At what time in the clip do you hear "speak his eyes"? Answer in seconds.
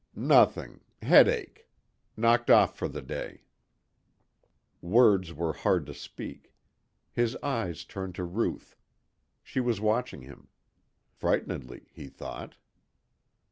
5.93-7.85